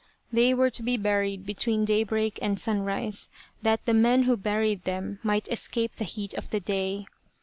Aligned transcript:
They 0.33 0.51
were 0.55 0.71
to 0.71 0.81
be 0.81 0.97
buried 0.97 1.45
between 1.45 1.85
day 1.85 2.03
break 2.03 2.39
and 2.41 2.59
sunrise, 2.59 3.29
that 3.61 3.85
the 3.85 3.93
men 3.93 4.23
who 4.23 4.35
buried 4.35 4.83
them 4.83 5.19
might 5.21 5.47
escape 5.51 5.91
the 5.91 6.05
heat 6.05 6.33
of 6.33 6.49
the 6.49 6.59
day. 6.59 7.05